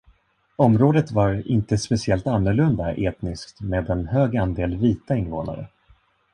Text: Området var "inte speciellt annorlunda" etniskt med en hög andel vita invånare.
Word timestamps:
Området 0.55 1.11
var 1.11 1.47
"inte 1.47 1.77
speciellt 1.77 2.27
annorlunda" 2.27 2.93
etniskt 2.93 3.61
med 3.61 3.89
en 3.89 4.07
hög 4.07 4.37
andel 4.37 4.77
vita 4.77 5.15
invånare. 5.15 5.67